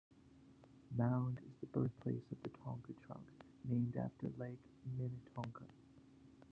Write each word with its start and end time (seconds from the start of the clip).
Mound 0.97 1.37
is 1.45 1.53
the 1.59 1.67
birthplace 1.67 2.23
of 2.31 2.41
the 2.41 2.49
Tonka 2.49 2.99
truck, 3.05 3.21
named 3.65 3.95
after 3.97 4.29
Lake 4.39 4.57
Minnetonka. 4.97 5.65